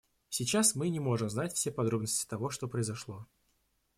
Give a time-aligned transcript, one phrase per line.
[0.29, 3.27] Сейчас мы не можем знать все подробности того, что произошло.